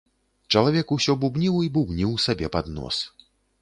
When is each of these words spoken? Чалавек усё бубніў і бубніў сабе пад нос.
Чалавек 0.53 0.93
усё 0.95 1.15
бубніў 1.25 1.61
і 1.69 1.71
бубніў 1.79 2.19
сабе 2.27 2.53
пад 2.57 2.77
нос. 2.79 2.97